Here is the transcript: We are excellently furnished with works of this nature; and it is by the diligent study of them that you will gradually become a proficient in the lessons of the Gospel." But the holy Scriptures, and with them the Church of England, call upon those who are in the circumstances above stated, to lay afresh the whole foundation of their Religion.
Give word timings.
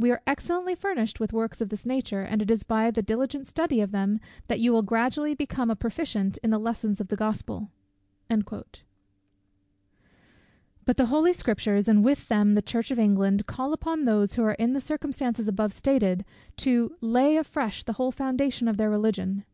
We 0.00 0.10
are 0.10 0.20
excellently 0.26 0.74
furnished 0.74 1.20
with 1.20 1.32
works 1.32 1.60
of 1.60 1.68
this 1.68 1.86
nature; 1.86 2.22
and 2.22 2.42
it 2.42 2.50
is 2.50 2.64
by 2.64 2.90
the 2.90 3.02
diligent 3.02 3.46
study 3.46 3.80
of 3.80 3.92
them 3.92 4.18
that 4.48 4.58
you 4.58 4.72
will 4.72 4.82
gradually 4.82 5.32
become 5.36 5.70
a 5.70 5.76
proficient 5.76 6.38
in 6.38 6.50
the 6.50 6.58
lessons 6.58 7.00
of 7.00 7.06
the 7.06 7.14
Gospel." 7.14 7.70
But 8.28 8.80
the 10.96 11.06
holy 11.06 11.32
Scriptures, 11.32 11.86
and 11.86 12.02
with 12.04 12.26
them 12.26 12.54
the 12.54 12.62
Church 12.62 12.90
of 12.90 12.98
England, 12.98 13.46
call 13.46 13.72
upon 13.72 14.06
those 14.06 14.34
who 14.34 14.42
are 14.42 14.54
in 14.54 14.72
the 14.72 14.80
circumstances 14.80 15.46
above 15.46 15.72
stated, 15.72 16.24
to 16.56 16.96
lay 17.00 17.36
afresh 17.36 17.84
the 17.84 17.92
whole 17.92 18.10
foundation 18.10 18.66
of 18.66 18.76
their 18.76 18.90
Religion. 18.90 19.44